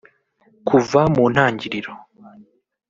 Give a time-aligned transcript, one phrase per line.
[0.67, 1.93] Kuva mu ntangiriro